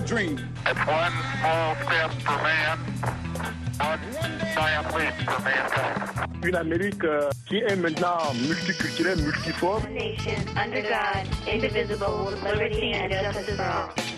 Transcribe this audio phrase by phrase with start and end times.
[0.00, 0.38] a dream.
[0.66, 2.78] It's one small step for man,
[3.78, 4.00] one
[4.54, 6.44] giant leap for mankind.
[6.44, 9.82] Une Amérique euh, qui est maintenant multiculturelle, multiforme.
[9.92, 14.09] nation under God, indivisible, with liberty and justice for all.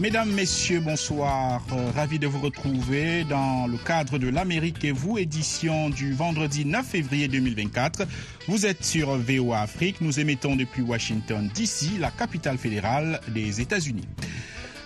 [0.00, 1.62] Mesdames, Messieurs, bonsoir.
[1.72, 6.64] Euh, ravi de vous retrouver dans le cadre de l'Amérique et vous, édition du vendredi
[6.64, 8.04] 9 février 2024.
[8.48, 10.00] Vous êtes sur VOA Afrique.
[10.00, 14.08] Nous émettons depuis Washington, D.C., la capitale fédérale des États-Unis.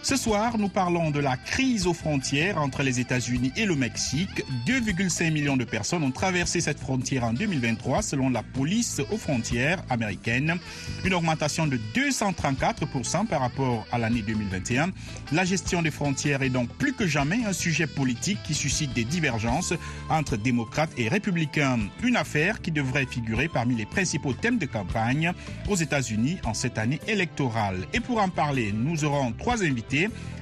[0.06, 4.44] Ce soir, nous parlons de la crise aux frontières entre les États-Unis et le Mexique.
[4.64, 9.82] 2,5 millions de personnes ont traversé cette frontière en 2023 selon la police aux frontières
[9.90, 10.58] américaine.
[11.04, 14.92] Une augmentation de 234% par rapport à l'année 2021.
[15.32, 19.02] La gestion des frontières est donc plus que jamais un sujet politique qui suscite des
[19.02, 19.74] divergences
[20.08, 21.80] entre démocrates et républicains.
[22.04, 25.32] Une affaire qui devrait figurer parmi les principaux thèmes de campagne
[25.68, 27.88] aux États-Unis en cette année électorale.
[27.92, 29.95] Et pour en parler, nous aurons trois invités.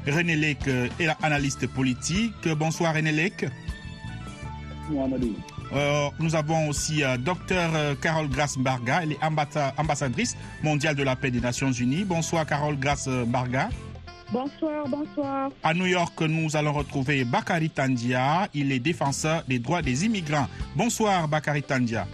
[0.06, 2.48] René Lec est analyste politique.
[2.58, 3.46] Bonsoir René Lec.
[5.72, 10.94] Euh, nous avons aussi euh, Dr euh, Carole Grace Barga, elle est ambassa- ambassadrice mondiale
[10.94, 12.04] de la paix des Nations Unies.
[12.04, 13.70] Bonsoir Carole Grace Barga.
[14.30, 15.50] Bonsoir, bonsoir.
[15.62, 20.48] À New York, nous allons retrouver Bakari Tandia, il est défenseur des droits des immigrants.
[20.76, 22.06] Bonsoir Bakari Tandia.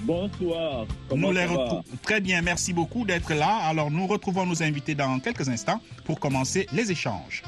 [0.00, 0.86] Bonsoir.
[1.08, 1.46] Comment Nous les
[2.02, 3.56] Très bien, merci beaucoup d'être là.
[3.64, 7.42] Alors nous retrouvons nos invités dans quelques instants pour commencer les échanges.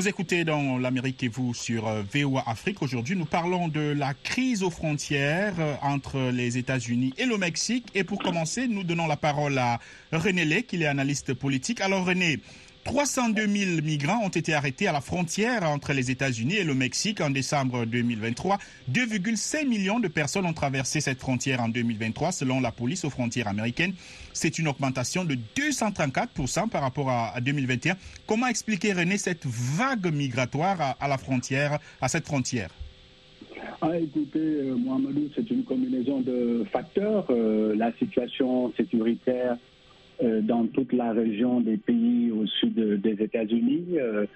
[0.00, 2.80] Vous écoutez dans l'Amérique et vous sur euh, VOA Afrique.
[2.80, 7.88] Aujourd'hui, nous parlons de la crise aux frontières euh, entre les États-Unis et le Mexique.
[7.94, 9.78] Et pour commencer, nous donnons la parole à
[10.10, 11.82] René Lay, qui est analyste politique.
[11.82, 12.40] Alors René,
[12.90, 17.20] 302 000 migrants ont été arrêtés à la frontière entre les États-Unis et le Mexique
[17.20, 18.58] en décembre 2023.
[18.90, 23.46] 2,5 millions de personnes ont traversé cette frontière en 2023 selon la police aux frontières
[23.46, 23.92] américaines.
[24.32, 27.94] C'est une augmentation de 234% par rapport à à 2021.
[28.26, 32.70] Comment expliquer, René, cette vague migratoire à, la frontière, à cette frontière?
[33.82, 37.26] Ah, écoutez, euh, Mohamedou, c'est une combinaison de facteurs.
[37.30, 39.58] Euh, la situation sécuritaire
[40.42, 44.26] dans toute la région des pays au sud de- des États-Unis, euh,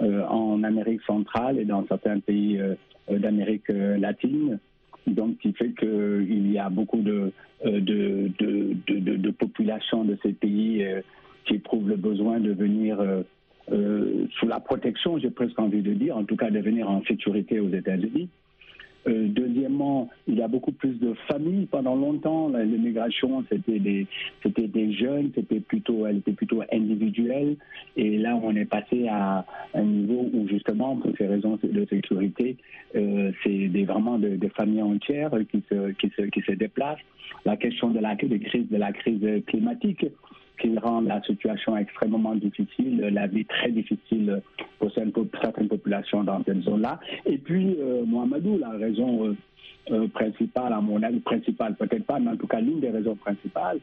[0.00, 2.74] euh, en Amérique centrale et dans certains pays euh,
[3.10, 4.58] euh, d'Amérique euh, latine.
[5.06, 7.32] Donc, qui fait qu'il y a beaucoup de,
[7.64, 8.76] euh, de, de,
[9.16, 11.00] de, populations de ces pays euh,
[11.46, 13.22] qui éprouvent le besoin de venir euh,
[13.72, 17.02] euh, sous la protection, j'ai presque envie de dire, en tout cas de venir en
[17.04, 18.28] sécurité aux États-Unis.
[19.08, 21.66] Euh, deuxièmement, il y a beaucoup plus de familles.
[21.66, 24.06] Pendant longtemps, l'immigration, c'était des,
[24.42, 27.56] c'était des jeunes, c'était plutôt, elle était plutôt individuelle.
[27.96, 32.56] Et là, on est passé à un niveau où, justement, pour ces raisons de sécurité,
[32.96, 36.98] euh, c'est vraiment de- des familles entières qui se, qui se, qui se déplacent.
[37.46, 40.06] La question de la, des crises, de la crise climatique
[40.58, 44.42] qui rend la situation extrêmement difficile, la vie très difficile
[44.78, 47.00] pour certaines, pop- certaines populations dans cette zone-là.
[47.26, 49.36] Et puis, euh, Mohamedou, la raison euh,
[49.90, 53.16] euh, principale, à mon avis, principale peut-être pas, mais en tout cas l'une des raisons
[53.16, 53.78] principales,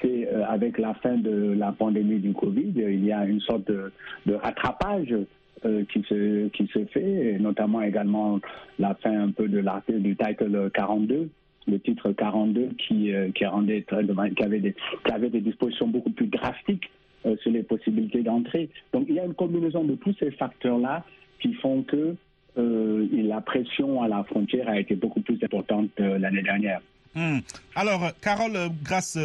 [0.00, 3.90] c'est avec la fin de la pandémie du Covid, il y a une sorte de,
[4.32, 5.12] rattrapage
[5.60, 8.38] qui, se, qui se fait, et notamment également
[8.78, 11.30] la fin un peu de l'article du title 42
[11.68, 14.74] le titre 42 qui, euh, qui, rendait très, qui, avait des,
[15.04, 16.90] qui avait des dispositions beaucoup plus drastiques
[17.26, 18.68] euh, sur les possibilités d'entrée.
[18.92, 21.04] Donc il y a une combinaison de tous ces facteurs-là
[21.40, 22.14] qui font que
[22.58, 26.80] euh, la pression à la frontière a été beaucoup plus importante l'année dernière.
[27.14, 27.38] Hmm.
[27.74, 29.16] Alors, Carole Grace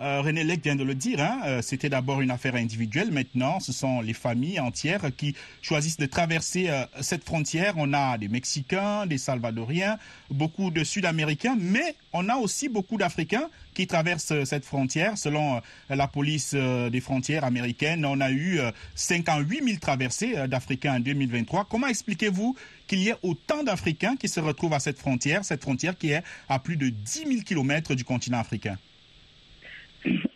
[0.00, 3.12] euh, René Lec vient de le dire, hein, euh, c'était d'abord une affaire individuelle.
[3.12, 7.74] Maintenant, ce sont les familles entières qui choisissent de traverser euh, cette frontière.
[7.76, 9.98] On a des Mexicains, des Salvadoriens,
[10.30, 15.16] beaucoup de Sud-Américains, mais on a aussi beaucoup d'Africains qui traversent cette frontière.
[15.16, 21.00] Selon la police des frontières américaines, on a eu euh, 58 000 traversées d'Africains en
[21.00, 21.66] 2023.
[21.70, 22.56] Comment expliquez-vous
[22.88, 26.22] qu'il y ait autant d'Africains qui se retrouvent à cette frontière, cette frontière qui est
[26.48, 28.76] à plus de 10 000 kilomètres du continent africain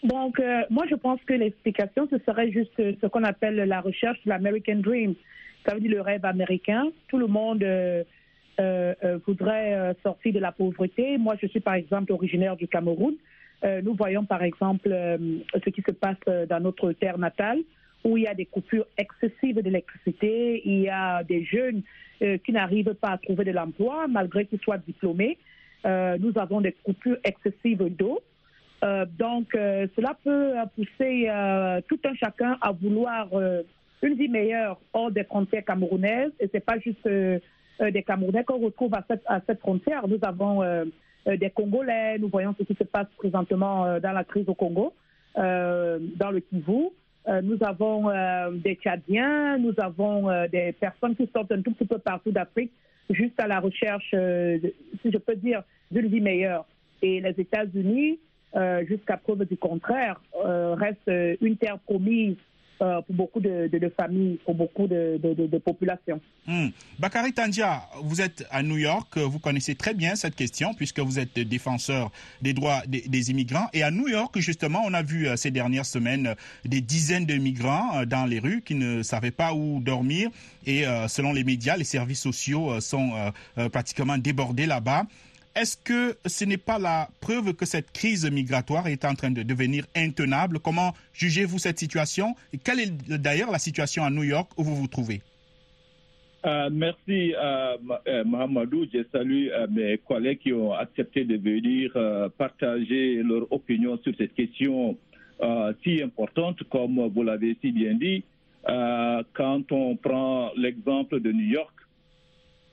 [0.09, 3.81] Donc, euh, moi, je pense que l'explication, ce serait juste euh, ce qu'on appelle la
[3.81, 5.15] recherche de l'American Dream.
[5.67, 6.85] Ça veut dire le rêve américain.
[7.09, 8.03] Tout le monde euh,
[8.59, 11.19] euh, euh, voudrait euh, sortir de la pauvreté.
[11.19, 13.15] Moi, je suis, par exemple, originaire du Cameroun.
[13.83, 17.59] Nous voyons, par exemple, ce qui se passe dans notre terre natale,
[18.05, 20.63] où il y a des coupures excessives d'électricité.
[20.65, 21.83] Il y a des jeunes
[22.45, 25.39] qui n'arrivent pas à trouver de l'emploi, malgré qu'ils soient diplômés.
[25.85, 28.21] Nous avons des coupures excessives d'eau.
[28.85, 33.63] Euh, donc, euh, cela peut pousser euh, tout un chacun à vouloir euh,
[34.03, 36.31] une vie meilleure hors des frontières camerounaises.
[36.39, 37.41] Et c'est pas juste euh,
[37.81, 40.07] des Camerounais qu'on retrouve à cette, à cette frontière.
[40.09, 40.63] Nous avons
[41.27, 44.95] des Congolais, nous voyons ce qui se passe présentement dans la crise au Congo,
[45.37, 46.89] dans le Kivu.
[47.45, 48.11] Nous avons
[48.53, 52.73] des Tchadiens, nous avons des personnes qui sortent un tout petit peu partout d'Afrique,
[53.11, 56.65] juste à la recherche, si je peux dire, d'une vie meilleure.
[57.01, 58.19] Et les États-Unis,
[58.57, 62.37] euh, jusqu'à preuve du contraire, euh, restent euh, une terre promise
[62.79, 66.21] pour beaucoup de, familles, pour beaucoup de, populations.
[66.47, 66.69] Hmm.
[67.01, 71.19] Bakary Tandia, vous êtes à New York, vous connaissez très bien cette question puisque vous
[71.19, 73.67] êtes défenseur des droits des, immigrants.
[73.73, 78.07] Et à New York, justement, on a vu ces dernières semaines des dizaines de migrants
[78.07, 80.31] dans les rues qui ne savaient pas où dormir.
[80.65, 83.33] Et selon les médias, les services sociaux sont
[83.73, 85.03] pratiquement débordés là-bas.
[85.61, 89.43] Est-ce que ce n'est pas la preuve que cette crise migratoire est en train de
[89.43, 90.61] devenir intenable?
[90.61, 92.37] Comment jugez-vous cette situation?
[92.53, 95.21] Et quelle est d'ailleurs la situation à New York où vous vous trouvez?
[96.47, 98.23] Euh, merci euh, Ma- euh.
[98.93, 101.91] Je salue euh, mes collègues qui ont accepté de venir
[102.39, 104.97] partager leur opinion sur cette question
[105.83, 108.23] si importante, comme vous l'avez si bien dit.
[109.35, 111.75] Quand on prend l'exemple de New York,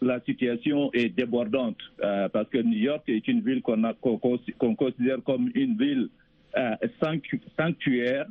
[0.02, 5.52] la situation est débordante euh, parce que New York est une ville qu'on considère comme
[5.56, 6.10] une ville
[6.58, 8.26] euh, sanctu- sanctuaire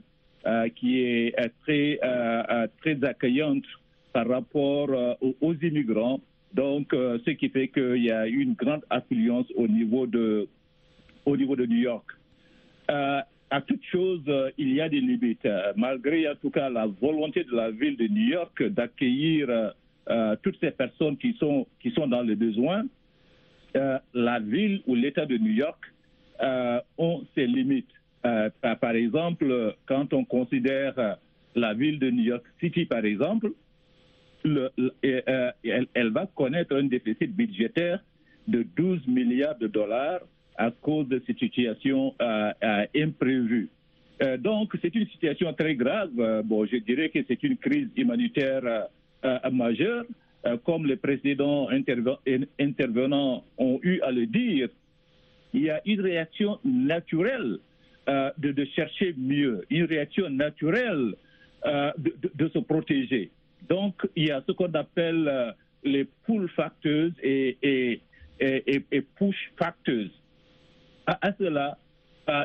[0.46, 1.98] euh, qui est très,
[2.80, 3.64] très accueillante
[4.12, 4.90] par rapport
[5.40, 6.20] aux, immigrants.
[6.52, 10.46] Donc, ce qui fait qu'il y a une grande affluence au niveau de,
[11.24, 12.06] au niveau de New York.
[12.86, 14.22] À toute chose,
[14.56, 15.48] il y a des limites.
[15.76, 19.72] Malgré en tout cas la volonté de la ville de New York d'accueillir
[20.10, 22.84] euh, toutes ces personnes qui sont, qui sont dans le besoin,
[23.76, 25.80] euh, la ville ou l'État de New York
[26.42, 27.88] euh, ont ses limites.
[28.22, 31.18] Par, exemple, quand on considère
[31.54, 33.52] la ville de New York City, par exemple,
[34.44, 38.00] le- le- elle, elle va connaître un déficit budgétaire
[38.48, 40.20] de 12 milliards de dollars
[40.56, 42.14] à cause de cette situation
[42.94, 43.68] imprévue.
[44.38, 46.10] Donc, c'est une situation très grave.
[46.46, 48.88] Bon, je dirais que c'est une crise humanitaire
[49.24, 50.04] euh, euh, majeure.
[50.46, 54.68] Euh, comme les précédents interve- in- intervenants ont eu à le dire,
[55.54, 57.58] il y a une réaction naturelle
[58.08, 61.14] euh, de, chercher mieux, une réaction naturelle
[61.96, 63.30] de, se protéger.
[63.70, 68.02] Donc, il y a ce qu'on appelle les pull factors et,
[69.16, 70.12] push factors.
[71.06, 71.78] À, cela,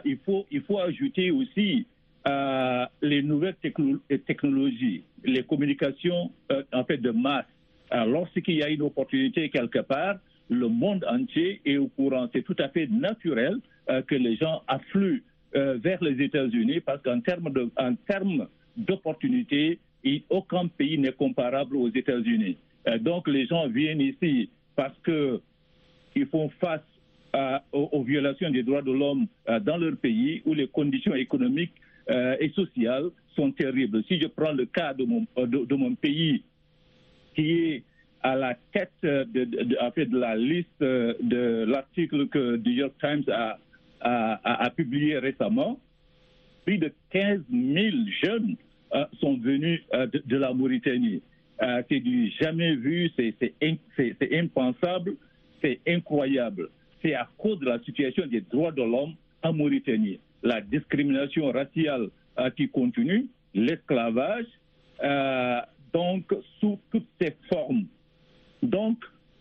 [0.05, 0.17] il
[0.61, 1.85] faut ajouter aussi
[2.27, 7.45] euh, les nouvelles techno- technologies, les communications euh, en fait de masse.
[7.91, 10.17] Lorsqu'il y a une opportunité quelque part,
[10.49, 12.29] le monde entier est au courant.
[12.33, 13.57] C'est tout à fait naturel
[13.89, 17.67] euh, que les gens affluent vers les États-Unis parce qu'en termes de,
[18.77, 19.79] d'opportunités,
[20.29, 22.55] aucun pays n'est comparable aux États-Unis.
[22.99, 25.41] Donc les gens viennent ici parce que
[26.15, 26.83] ils font face
[27.73, 29.25] aux, aux violations des droits de l'homme
[29.61, 31.73] dans leur pays où les conditions économiques
[32.09, 34.03] euh, et sociales sont terribles.
[34.07, 35.45] Si je prends le cas de mon, euh,
[35.95, 36.43] pays,
[37.35, 37.83] qui est
[38.21, 42.73] à la tête de, de- fait, de la liste euh, de l'article que The New
[42.73, 43.57] York Times a,
[44.01, 45.79] a- publié récemment,
[46.65, 48.55] plus de 15 000 jeunes
[49.21, 51.21] sont venus de, la Mauritanie.
[51.89, 55.15] C'est du jamais vu, c'est impensable,
[55.61, 56.69] c'est incroyable.
[57.01, 59.13] C'est à cause de la situation des droits de l'homme
[59.43, 60.19] en Mauritanie.
[60.43, 64.45] La discrimination raciale euh, qui continue, l'esclavage,
[65.03, 65.61] euh,
[65.93, 67.85] donc sous toutes ses formes.
[68.61, 68.97] Donc,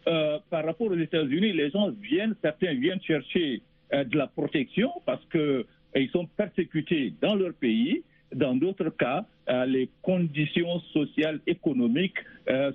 [0.06, 3.62] euh, par rapport aux États-Unis, les gens viennent, certains viennent chercher
[3.92, 5.64] de la protection parce que euh,
[5.96, 8.02] ils sont persécutés dans leur pays.
[8.34, 9.24] Dans d'autres cas,
[9.66, 12.18] les conditions sociales, économiques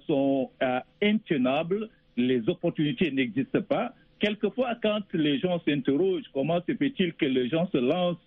[0.08, 0.50] sont
[1.00, 3.94] intenables, les opportunités n'existent pas.
[4.24, 8.26] Quelquefois, quand les gens s'interrogent comment se fait-il que les gens se lancent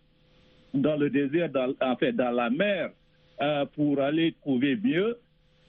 [0.75, 2.91] dans le désert, dans, en fait, dans la mer,
[3.41, 5.17] euh, pour aller trouver mieux,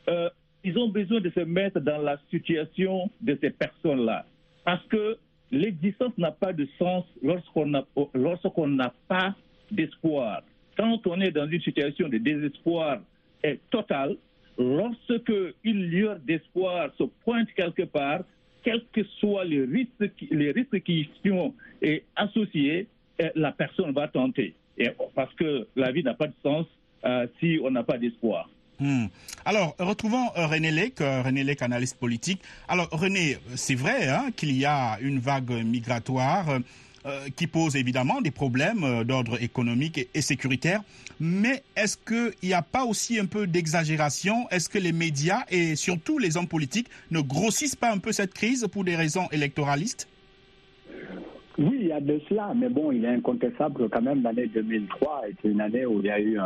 [0.09, 0.29] euh,
[0.65, 4.25] ils ont besoin de se mettre dans la situation de ces personnes-là.
[4.65, 5.17] Parce que
[5.49, 9.33] l'existence n'a pas de sens lorsqu'on n'a pas
[9.71, 10.41] d'espoir.
[10.75, 12.99] Quand on est dans une situation de désespoir
[13.71, 14.17] total,
[14.57, 15.31] lorsque
[15.63, 18.25] une lueur d'espoir se pointe quelque part,
[18.67, 21.53] quels que soient les risques, les risques qui sont
[22.17, 24.55] associés, eh, la personne va tenter.
[25.15, 26.65] Parce que la vie n'a pas de sens
[27.05, 28.49] euh, si on n'a pas d'espoir.
[28.79, 29.05] Hmm.
[29.45, 32.41] Alors, retrouvons euh, René Lec, euh, René Lec, analyste politique.
[32.67, 36.59] Alors, René, c'est vrai hein, qu'il y a une vague migratoire.
[37.07, 40.81] Euh, qui pose évidemment des problèmes euh, d'ordre économique et, sécuritaire.
[41.21, 44.49] Mais est-ce qu'il n'y a pas aussi un peu d'exagération?
[44.49, 48.33] Est-ce que les médias et surtout les hommes politiques ne grossissent pas un peu cette
[48.33, 50.09] crise pour des raisons électoralistes?
[51.57, 54.47] Oui, il y a de cela, mais bon, il est incontestable que quand même l'année
[54.47, 56.37] 2003 était une année où il y a eu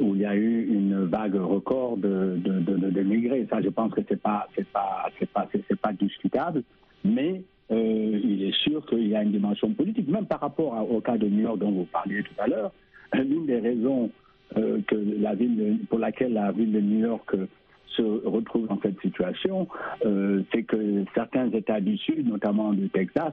[0.00, 3.46] où il y a eu une vague record de, de, de, migrés.
[3.50, 6.62] Ça, je pense que c'est pas, c'est pas, c'est pas, c'est pas discutable.
[7.04, 11.00] Mais euh, il est sûr qu'il y a une dimension politique, même par rapport au
[11.00, 12.72] cas de New York dont vous parliez tout à l'heure.
[13.14, 14.10] L'une des raisons
[14.56, 17.46] euh, que la ville pour laquelle la ville de New York euh,
[17.88, 19.66] se retrouve dans cette situation,
[20.06, 23.32] euh, c'est que certains États du Sud, notamment du Texas,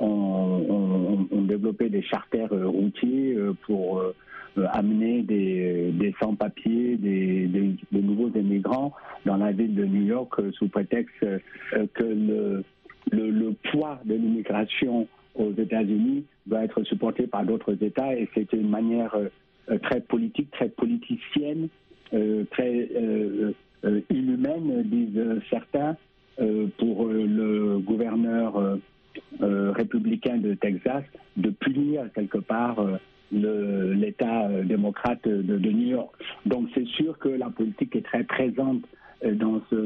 [0.00, 4.14] ont, développé des charters euh, routiers euh, pour euh,
[4.58, 8.92] euh, amener des, sans-papiers, des, des- nouveaux immigrants
[9.26, 11.38] dans la ville de New York euh, sous prétexte euh,
[11.94, 12.64] que le,
[13.12, 18.68] le, poids de l'immigration aux États-Unis doit être supporté par d'autres États et c'était une
[18.68, 21.68] manière euh, très politique, très politicienne,
[22.14, 23.52] euh, très euh,
[24.10, 25.96] inhumaine, disent certains,
[26.78, 28.78] pour le gouverneur
[29.40, 31.04] républicain de Texas
[31.36, 32.84] de punir quelque part
[33.30, 36.10] l'État démocrate de, New York.
[36.46, 38.82] Donc c'est sûr que la politique est très présente
[39.30, 39.76] dans, ce,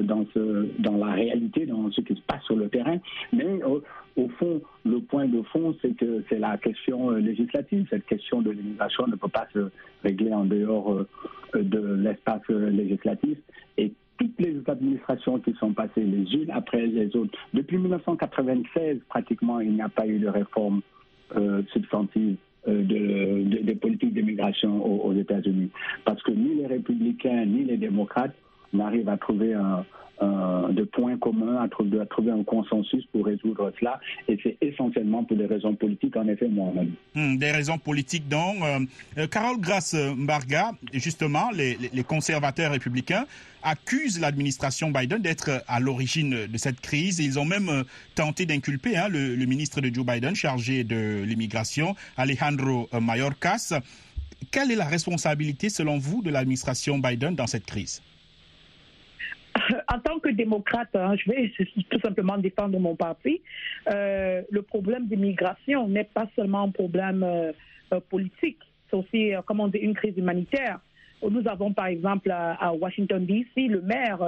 [0.78, 2.98] dans, la réalité, dans ce qui se passe sur le terrain.
[3.32, 3.82] Mais au,
[4.16, 7.86] au fond, le point de fond, c'est que c'est la question euh, législative.
[7.90, 9.70] Cette question de l'immigration ne peut pas se
[10.02, 11.06] régler en dehors euh,
[11.54, 13.38] de l'espace euh, législatif.
[13.76, 19.60] Et toutes les administrations qui sont passées les unes après les autres, depuis 1996, pratiquement,
[19.60, 20.80] il n'y a pas eu de réforme
[21.36, 22.36] euh, substantive
[22.68, 25.70] euh, de, de- des politiques d'immigration aux États-Unis.
[26.06, 28.34] Parce que ni les républicains ni les démocrates
[28.76, 29.84] n'arrivent à trouver un,
[30.22, 34.00] de points communs, à trouver, un consensus pour résoudre cela.
[34.28, 36.72] Et c'est essentiellement pour des raisons politiques, en effet, moi,
[37.14, 38.56] Hmm, Des raisons politiques, donc.
[38.62, 38.80] Euh,
[39.18, 43.26] euh, Carole Grasse-Mbarga, justement, les, conservateurs républicains
[43.62, 47.18] accusent l'administration Biden d'être à l'origine de cette crise.
[47.18, 47.82] Ils ont même euh,
[48.14, 53.74] tenté d'inculper hein, le, le ministre de Joe Biden chargé de l'immigration, Alejandro euh, Mayorkas.
[54.50, 58.02] Quelle est la responsabilité, selon vous, de l'administration Biden dans cette crise?
[59.96, 61.52] En tant que démocrate, hein, je vais
[61.90, 63.40] tout simplement défendre mon parti.
[63.90, 67.52] Euh, le problème d'immigration n'est pas seulement un problème euh,
[67.92, 68.58] euh, politique,
[68.90, 70.80] c'est aussi, euh, comme on dit, une crise humanitaire.
[71.28, 74.18] Nous avons par exemple à, Washington DC le maire,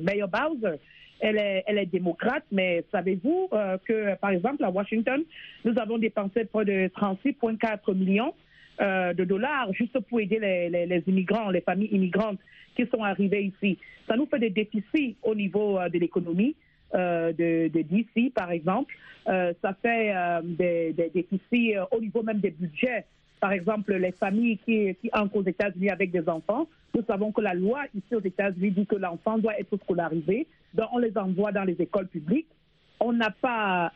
[0.00, 0.76] Mayor Bowser.
[1.20, 3.50] Elle est, démocrate, mais savez-vous
[3.84, 5.22] que par exemple à Washington,
[5.66, 8.32] nous avons dépensé près de 36,4 millions
[8.80, 12.38] euh, de dollars juste pour aider les, les, immigrants, les familles immigrantes
[12.74, 13.78] qui sont arrivées ici.
[14.08, 16.56] Ça nous fait des déficits au niveau euh, de l'économie
[16.94, 18.94] euh, de, de DC, par exemple.
[19.28, 20.14] Euh, ça fait
[20.44, 23.04] des, déficits au niveau même des budgets.
[23.40, 27.40] Par exemple, les familles qui, qui entrent aux États-Unis avec des enfants, nous savons que
[27.40, 31.50] la loi ici aux États-Unis dit que l'enfant doit être scolarisé, donc on les envoie
[31.50, 32.48] dans les écoles publiques.
[33.00, 33.90] On n'a pas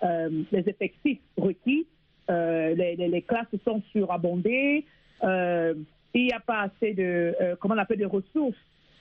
[0.51, 1.87] les effectifs requis,
[2.31, 4.85] euh, les, les, les classes sont surabondées,
[5.25, 5.75] euh,
[6.15, 8.57] il n'y a pas assez de, euh, comment on appelle, de ressources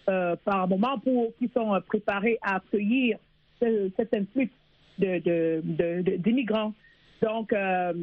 [0.10, 3.18] euh, par moment pour qui sont euh, préparés à accueillir
[3.62, 4.50] ce- cet influx
[5.00, 6.74] de, de, de- de- d'immigrants.
[7.22, 7.94] Donc, euh,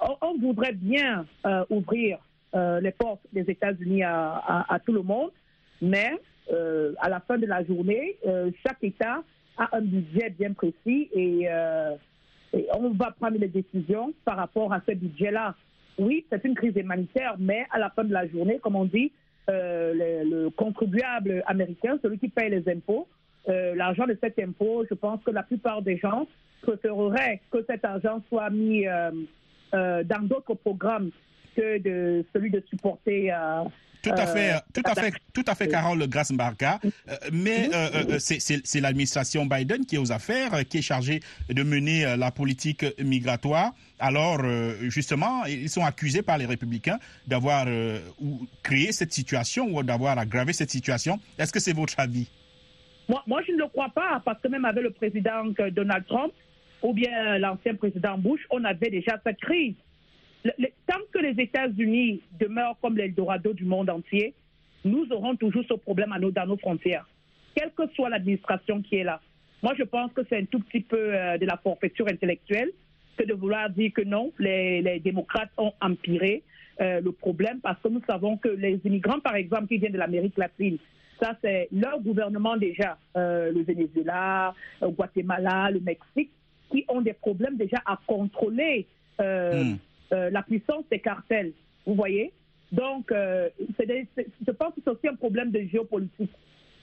[0.00, 1.26] on, on voudrait bien
[1.70, 2.18] ouvrir
[2.54, 5.30] les portes des États-Unis à, à- à tout le monde,
[5.80, 6.10] mais
[7.00, 8.16] à la fin de la journée,
[8.66, 9.22] chaque État
[9.56, 11.46] a un budget bien précis et
[12.74, 15.54] on va prendre les décisions par rapport à ce budget-là.
[15.98, 19.12] Oui, c'est une crise humanitaire, mais à la fin de la journée, comme on dit,
[19.48, 23.06] euh, le, le contribuable américain, celui qui paye les impôts,
[23.48, 26.26] euh, l'argent de cet impôt, je pense que la plupart des gens
[26.62, 29.10] préféreraient que cet argent soit mis euh,
[29.74, 31.10] euh, dans d'autres programmes
[31.56, 33.32] que de celui de supporter.
[33.32, 33.64] euh,
[34.02, 36.80] Tout à euh, fait, tout à fait, tout à fait, Carole Grassmbarga.
[36.84, 36.90] Euh,
[37.32, 41.62] mais euh, euh, c'est- l'administration Biden qui est aux affaires, euh, qui est chargée de
[41.62, 43.72] mener euh, la politique migratoire.
[43.98, 47.98] Alors, euh, justement, ils sont accusés par les républicains d'avoir euh,
[48.62, 51.20] créé cette situation ou d'avoir aggravé cette situation.
[51.38, 52.30] Est-ce que c'est votre avis?
[53.08, 56.32] Moi, moi, je ne le crois pas, parce que même avec le président Donald Trump
[56.82, 59.74] ou bien l'ancien président Bush, on avait déjà cette crise.
[60.44, 64.34] Tant que les États-Unis demeurent comme l'Eldorado du monde entier,
[64.84, 67.06] nous aurons toujours ce problème à nos, dans nos frontières,
[67.54, 69.20] quelle que soit l'administration qui est là.
[69.62, 72.70] Moi, je pense que c'est un tout petit peu euh, de la forfaiture intellectuelle
[73.18, 76.42] que de vouloir dire que non, les, démocrates ont empiré
[76.80, 79.98] euh, le problème parce que nous savons que les immigrants, par exemple, qui viennent de
[79.98, 80.78] l'Amérique latine,
[81.20, 86.30] ça c'est leur gouvernement déjà, euh, le Venezuela, le Guatemala, le Mexique,
[86.70, 88.86] qui ont des problèmes déjà à contrôler
[89.20, 89.76] Hmm.
[90.12, 91.52] Euh, la puissance des cartels.
[91.86, 92.32] Vous voyez?
[92.72, 93.48] Donc, euh,
[93.78, 96.30] je pense que c'est aussi un problème de géopolitique.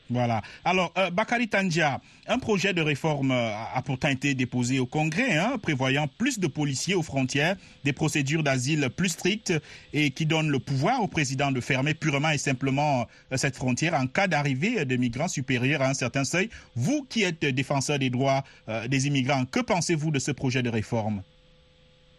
[0.10, 0.42] Voilà.
[0.64, 5.36] Alors, euh, Bakary Tandia, un projet de réforme euh, a pourtant été déposé au Congrès,
[5.38, 9.54] hein, prévoyant plus de policiers aux frontières, des procédures d'asile plus strictes
[9.92, 13.06] et qui donne le pouvoir au président de fermer purement et simplement
[13.36, 16.50] cette frontière en cas d'arrivée de migrants supérieurs à un certain seuil.
[16.76, 18.44] Vous qui êtes défenseur des droits
[18.88, 21.22] des immigrants, que pensez-vous de ce projet de réforme?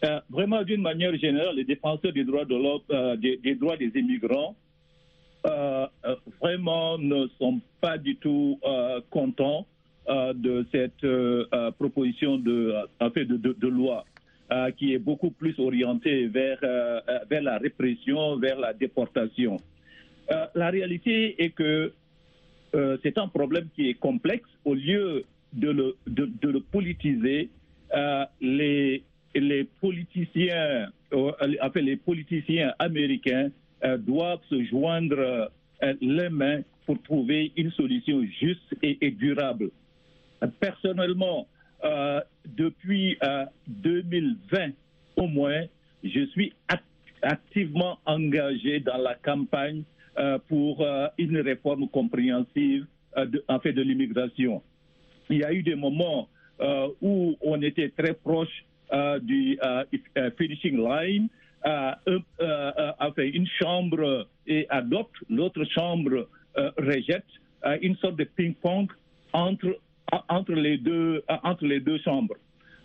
[0.03, 2.45] Euh, vraiment, d'une manière générale, les défenseurs des droits,
[2.91, 4.55] euh, des, des droits des immigrants
[5.45, 5.87] euh,
[6.41, 8.59] vraiment ne sont pas du tout
[9.09, 9.65] contents
[10.07, 11.05] de cette
[11.77, 14.03] proposition de, de, de- loi
[14.77, 16.59] qui est beaucoup plus orientée vers,
[17.29, 19.57] vers la répression, vers la déportation.
[20.55, 21.93] La réalité est que
[23.03, 24.49] c'est un problème qui est complexe.
[24.65, 27.49] Au lieu de le, de, le politiser,
[28.41, 29.03] les,
[29.35, 31.31] les politiciens, euh,
[31.61, 33.49] enfin, les politiciens américains
[33.83, 35.19] euh, doivent se joindre
[35.83, 39.69] euh, les mains pour trouver une solution juste et, durable.
[40.59, 41.47] Personnellement,
[42.45, 44.71] depuis euh, 2020
[45.17, 45.65] au moins,
[46.03, 46.83] je suis act-
[47.21, 49.83] activement engagé dans la campagne
[50.47, 50.85] pour
[51.17, 54.61] une réforme compréhensive de, en fait, de l'immigration.
[55.29, 56.27] Il y a eu des moments
[57.01, 58.65] où on était très proche
[59.19, 59.83] du euh,
[60.17, 61.27] euh, finishing line.
[61.65, 66.27] Euh, euh, euh, enfin, une chambre et adopte, l'autre chambre
[66.57, 67.25] euh, rejette,
[67.65, 68.89] euh, une sorte de ping-pong
[69.33, 69.77] entre,
[70.13, 72.35] en- entre, les deux, euh, entre les deux chambres.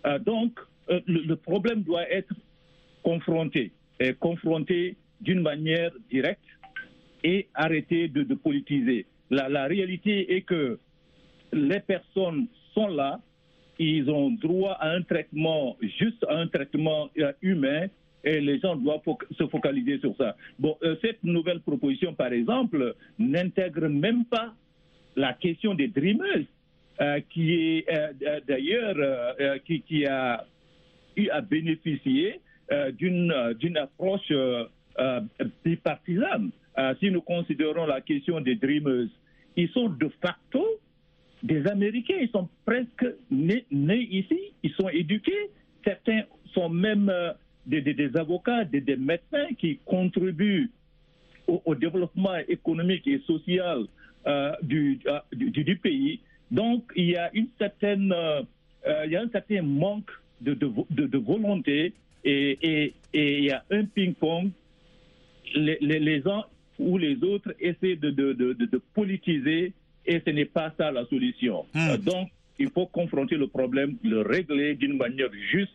[0.07, 0.59] Euh, donc,
[0.91, 2.35] euh, le, le problème doit être
[3.05, 3.71] confronté,
[4.01, 6.43] et confronté d'une manière directe
[7.23, 9.07] et arrêter de, de politiser.
[9.31, 10.79] La, la réalité est que
[11.53, 13.21] les personnes sont là,
[13.79, 17.87] ils ont droit à un traitement, juste à un traitement euh, humain,
[18.23, 19.03] et les gens doivent
[19.37, 20.37] se focaliser sur ça.
[20.59, 24.55] Bon, euh, cette nouvelle proposition, par exemple, n'intègre même pas
[25.17, 26.47] la question des dreamers,
[27.01, 27.87] euh, qui est
[28.47, 30.45] d'ailleurs qui, qui a
[31.17, 32.41] eu à bénéficier
[32.93, 34.33] d'une d'une approche
[35.65, 36.51] bipartisane.
[37.01, 39.09] Si nous considérons la question des dreamers,
[39.57, 40.65] ils sont de facto
[41.45, 45.51] des Américains, ils sont presque nés, ici, ils sont éduqués,
[45.85, 46.23] certains
[46.55, 47.33] sont même euh,
[47.67, 50.71] des, avocats, des, médecins qui contribuent
[51.47, 53.85] au, développement économique et social
[54.27, 56.21] euh, du, euh, du, pays.
[56.51, 58.15] Donc, il y a une certaine,
[59.05, 61.93] il y a un certain manque de, de, vo- de- de volonté
[62.25, 64.51] et, il y a un ping-pong.
[65.55, 66.45] Les, uns
[66.79, 69.75] ou les autres essaient de politiser
[70.07, 71.67] et ce n'est pas ça la solution.
[71.75, 71.91] Hmm.
[71.91, 75.73] Euh, donc, il faut confronter le problème, le régler d'une manière juste,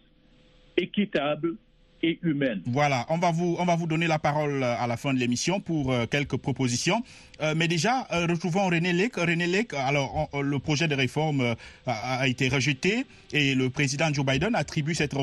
[0.78, 1.56] équitable
[2.04, 2.62] et humaine.
[2.66, 5.20] Voilà, on va vous on va vous donner la parole euh, à la fin de
[5.20, 7.04] l'émission pour euh, quelques propositions.
[7.42, 9.16] Euh, mais déjà, retrouvons René Lec.
[9.16, 14.56] René Lec, alors le projet de réforme a, été rejeté et le président Joe Biden
[14.56, 15.16] attribue cette,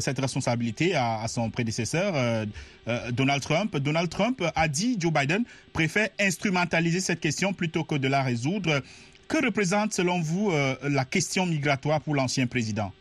[0.00, 2.46] cette responsabilité à, à son prédécesseur
[3.10, 3.76] Donald Trump.
[3.78, 8.80] Donald Trump a dit Joe Biden préfère instrumentaliser cette question plutôt que de la résoudre.
[9.26, 12.92] Que représente selon vous la question migratoire pour l'ancien président?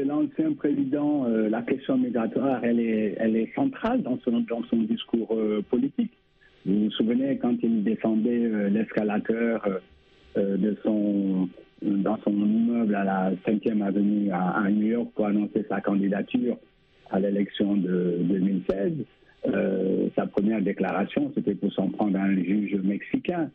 [0.00, 6.12] L'ancien président, euh, la question migratoire, elle est, centrale dans son, discours euh, politique.
[6.64, 9.66] Vous vous souvenez quand il défendait euh, l'escalateur
[10.36, 11.48] euh, de son,
[11.82, 16.56] dans son immeuble à la 5e avenue à, New York pour annoncer sa candidature
[17.10, 18.92] à l'élection de 2016.
[19.48, 23.50] Euh, sa première déclaration, c'était pour s'en prendre à un juge mexicain.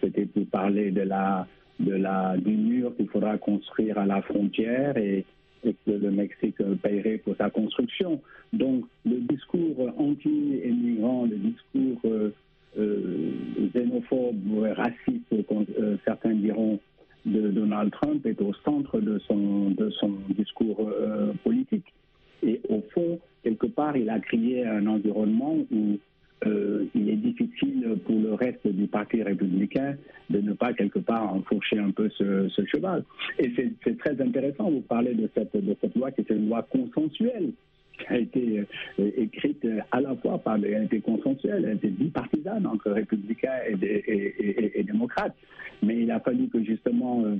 [0.00, 1.46] C'était pour parler de la,
[1.78, 5.26] du mur qu'il faudra construire à la frontière et,
[5.64, 8.20] et que le Mexique paierait pour sa construction.
[8.52, 12.30] Donc, le discours anti-immigrant, le discours euh,
[12.78, 13.32] euh,
[13.72, 16.78] xénophobe, raciste, euh, certains diront,
[17.26, 21.92] de Donald Trump est au centre de son, de son discours euh, politique.
[22.42, 25.98] Et au fond, quelque part, il a créé un environnement où
[26.46, 29.96] euh, il est difficile pour le reste du Parti républicain
[30.30, 33.04] de ne pas quelque part enfourcher un peu ce, cheval.
[33.38, 35.54] Et c'est- très intéressant, vous parlez de cette,
[35.96, 37.50] loi qui est une loi consensuelle
[37.98, 38.64] qui a été
[39.00, 42.92] euh, écrite à la fois par elle a été consensuelle, elle a été bipartisane entre
[42.92, 45.34] républicains et, démocrates.
[45.82, 47.36] Mais il a fallu que justement euh,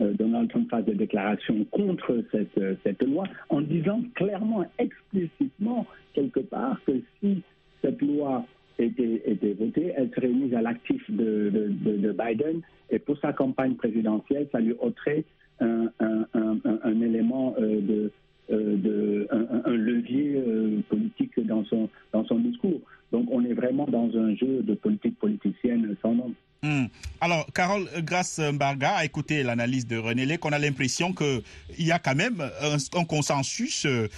[0.00, 6.40] euh, Donald Trump fasse des déclarations contre euh, cette loi en disant clairement, explicitement, quelque
[6.40, 6.92] part, que
[10.22, 13.74] votée, elle serait mise à l'actif de, de- de- de Biden et pour sa campagne
[13.74, 15.24] présidentielle, ça lui ôterait
[15.60, 18.08] un, élément euh,
[18.50, 22.80] euh, de, un, un levier euh, politique dans son, dans son discours.
[23.12, 26.32] Donc on est vraiment dans un jeu de politique politicienne sans nom.
[26.64, 26.84] Hmm.
[27.20, 30.44] Alors, Carole Grasse Mbarga a écouté l'analyse de René Lec.
[30.44, 31.42] On a l'impression qu'il
[31.76, 34.08] y a quand même un, un consensus euh,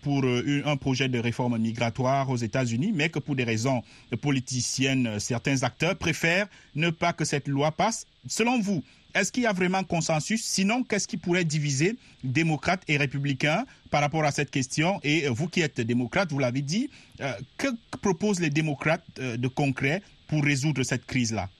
[0.00, 3.82] pour euh, un projet de réforme migratoire aux États-Unis, mais que pour des raisons
[4.22, 8.06] politiciennes, certains acteurs préfèrent ne pas que cette loi passe.
[8.26, 8.82] Selon vous,
[9.14, 10.42] est-ce qu'il y a vraiment consensus?
[10.42, 15.00] Sinon, qu'est-ce qui pourrait diviser démocrates et républicains par rapport à cette question?
[15.02, 16.88] Et vous qui êtes démocrate, vous l'avez dit,
[17.20, 17.66] euh, que
[18.00, 21.50] proposent les démocrates euh, de concret pour résoudre cette crise-là?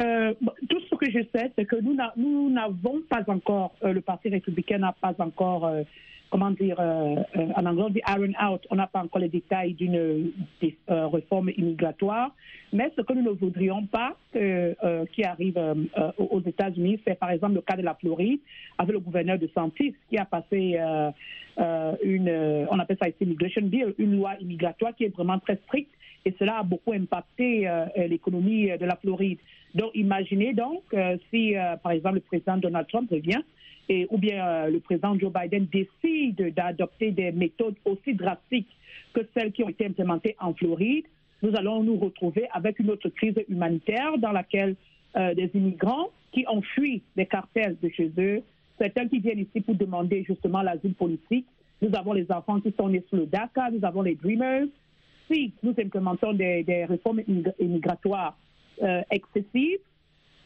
[0.00, 0.32] Euh,
[0.68, 4.78] tout ce que je sais, c'est que nous n'avons pas encore, euh, le Parti républicain
[4.78, 5.82] n'a pas encore, euh,
[6.30, 10.30] comment dire, en anglais, on dit iron out, on n'a pas encore les détails d'une
[10.88, 12.30] réforme immigratoire.
[12.72, 15.58] Mais ce que nous ne voudrions pas qui arrive
[16.18, 18.38] aux États-Unis, c'est par exemple le cas de la Floride,
[18.78, 20.78] avec le gouverneur de Santis, qui a passé
[21.58, 25.90] une, on appelle ça ici Immigration Bill, une loi immigratoire qui est vraiment très stricte
[26.24, 29.38] et cela a beaucoup impacté euh, l'économie de la Floride.
[29.74, 33.40] Donc, imaginez donc euh, si, euh, par exemple, le président Donald Trump revient
[33.88, 38.68] et, ou bien le président Joe Biden décide d'adopter des méthodes aussi drastiques
[39.12, 41.06] que celles qui ont été implémentées en Floride,
[41.42, 44.76] nous allons nous retrouver avec une autre crise humanitaire dans laquelle
[45.16, 48.42] des immigrants qui ont fui des cartels de chez eux,
[48.78, 51.46] certains qui viennent ici pour demander justement l'asile politique.
[51.82, 54.68] Nous avons les enfants qui sont nés sous le DACA, nous avons les Dreamers,
[55.30, 57.22] si nous implémentons des, des réformes
[57.58, 58.36] immigratoires
[58.82, 59.78] euh, excessives,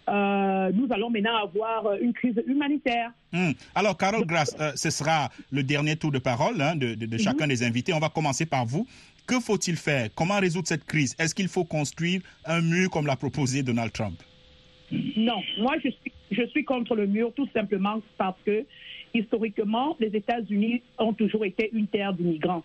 [0.08, 3.10] euh, nous allons maintenant avoir une crise humanitaire.
[3.32, 3.52] Mmh.
[3.74, 7.18] Alors, Carole Grasse, euh, ce sera le dernier tour de parole hein, de, de, de,
[7.18, 7.48] chacun mmh.
[7.48, 7.92] des invités.
[7.94, 8.86] On va commencer par vous.
[9.26, 10.10] Que faut-il faire?
[10.14, 11.16] Comment résoudre cette crise?
[11.18, 14.20] Est-ce qu'il faut construire un mur comme l'a proposé Donald Trump?
[15.16, 18.66] Non, moi je suis, je suis contre le mur tout simplement parce que
[19.14, 22.62] historiquement, les États-Unis ont toujours été une terre d'immigrants.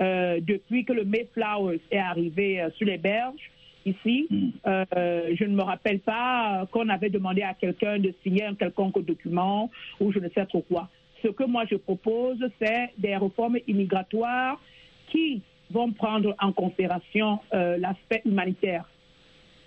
[0.00, 3.50] Euh, depuis que le Mayflower est arrivé euh, sur les berges
[3.86, 4.48] ici, mm.
[4.66, 9.04] euh, je ne me rappelle pas qu'on avait demandé à quelqu'un de signer un quelconque
[9.04, 10.88] document ou je ne sais trop quoi.
[11.22, 14.60] Ce que moi je propose, c'est des réformes immigratoires
[15.08, 18.84] qui vont prendre en considération euh, l'aspect humanitaire.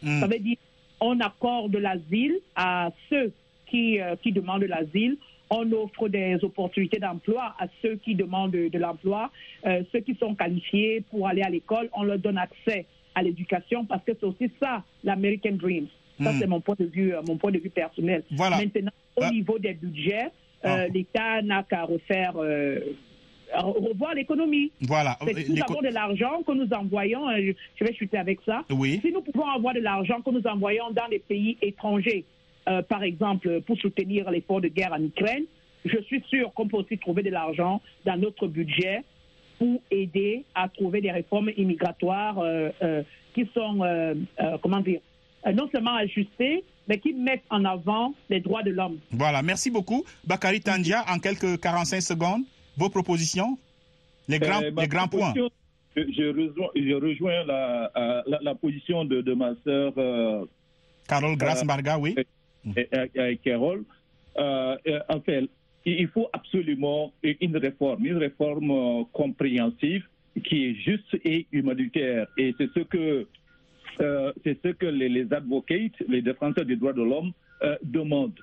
[0.04, 0.20] Mm.
[0.20, 0.58] Ça veut dire
[1.02, 3.32] on accorde l'asile à ceux
[3.68, 5.18] qui, euh, qui demandent l'asile
[5.50, 9.32] on offre des opportunités d'emploi à ceux qui demandent de, de l'emploi,
[9.66, 12.86] euh, ceux qui sont qualifiés pour aller à l'école, on leur donne accès
[13.16, 15.88] à l'éducation parce que c'est aussi ça l'American Dream.
[16.22, 16.38] Ça, Hmm.
[16.40, 18.24] c'est mon point de vue, euh, mon point de vue personnel.
[18.32, 18.58] Voilà.
[18.58, 19.32] Maintenant, au Ah.
[19.32, 20.88] niveau des budgets, euh, Ah.
[20.88, 22.80] l'État n'a qu'à refaire, euh,
[23.56, 24.72] revoir l'économie.
[24.82, 25.18] Voilà.
[25.22, 28.64] Nous avons de l'argent que nous envoyons, je- je vais chuter avec ça.
[28.70, 29.00] Oui.
[29.04, 32.26] Si nous pouvons avoir de l'argent que nous envoyons dans les pays étrangers,
[32.67, 35.43] euh, par exemple pour soutenir l'effort de guerre en Ukraine,
[35.86, 39.04] je suis sûr qu'on peut aussi trouver de l'argent dans notre budget
[39.58, 45.00] pour aider à trouver des réformes immigratoires euh, euh, qui sont, euh, euh, comment dire,
[45.54, 48.98] non seulement ajustées, mais qui mettent en avant les droits de l'homme.
[49.12, 50.04] Voilà, merci beaucoup.
[50.26, 52.41] Bakary Tandia, en quelques 45 secondes,
[52.78, 53.58] vos propositions
[54.28, 55.34] Les grands, Euh, les grands points.
[55.95, 57.91] Je, je rejoins, je rejoins la,
[58.28, 60.45] la, la position de, de ma sœur euh,
[61.08, 62.15] Carole Grasse euh, Mbarga, oui.
[62.78, 62.88] Et-
[63.32, 63.84] et Carole.
[64.38, 65.46] Euh, euh, en fait,
[65.86, 70.04] il faut absolument une réforme, une réforme euh, compréhensive
[70.44, 72.28] qui est juste et humanitaire.
[72.38, 73.28] Et c'est ce que
[74.02, 77.32] euh, c'est ce que les, les advocates, les défenseurs des droits de l'homme
[77.64, 78.40] euh, demandent.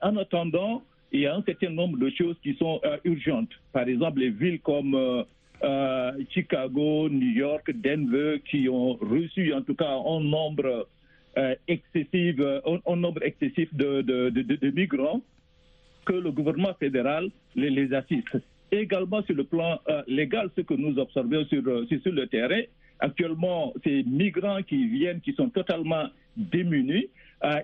[0.00, 3.50] En attendant, il y a un certain nombre de choses qui sont euh, urgentes.
[3.72, 5.22] Par exemple, les villes comme euh,
[5.62, 10.88] euh, Chicago, New York, Denver, qui ont reçu en tout cas un nombre
[11.38, 15.20] euh, excessif, euh, un, nombre excessif de, de, migrants,
[16.04, 18.38] que le gouvernement fédéral les, assiste.
[18.72, 22.62] Également sur le plan euh, légal, ce que nous observons sur, sur, le terrain,
[23.00, 27.08] actuellement, ces migrants qui viennent, qui sont totalement démunis,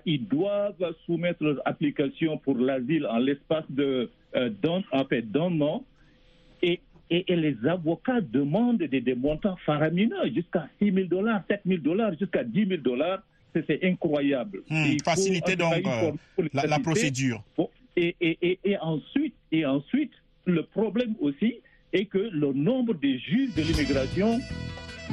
[0.05, 5.85] ils doivent soumettre leur application pour l'asile en l'espace de euh, d'un en fait, an.
[6.61, 11.61] Et, et, et les avocats demandent des, des montants faramineux, jusqu'à 6 000 dollars, 7
[11.65, 13.23] 000 dollars, jusqu'à 10 000 dollars.
[13.65, 14.63] C'est c'est incroyable.
[14.69, 16.11] Hmm, faciliter donc euh,
[16.53, 17.43] la, procédure.
[17.95, 20.11] Et, et, et, et ensuite, et ensuite,
[20.45, 21.61] le problème aussi
[21.93, 24.39] est que le nombre de juges de l'immigration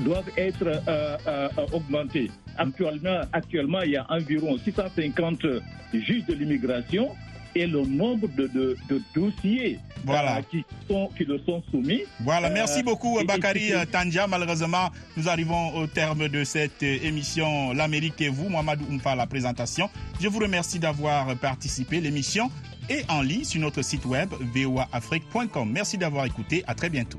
[0.05, 2.31] doivent être euh, euh, augmentés.
[2.59, 5.47] Actuellement, actuellement, il y a environ 650
[5.93, 7.11] juges de l'immigration
[7.55, 10.39] et le nombre de, de, de dossiers Voilà.
[10.39, 12.03] euh, qui, sont, qui leur sont soumis.
[12.21, 14.27] Voilà, merci Euh, beaucoup et- Bakary et- euh, Tandja.
[14.27, 19.89] Malheureusement, nous arrivons au terme de cette émission L'Amérique et vous, Mohamed Oumfa, la présentation.
[20.21, 22.01] Je vous remercie d'avoir participé.
[22.01, 22.51] L'émission
[22.91, 25.71] et en ligne sur notre site web voaafrique.com.
[25.73, 26.65] Merci d'avoir écouté.
[26.67, 27.19] À très bientôt.